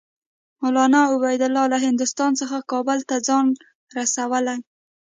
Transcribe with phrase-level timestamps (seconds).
[0.61, 3.45] مولنا عبیدالله له هندوستان څخه کابل ته ځان
[3.97, 4.57] رسولی.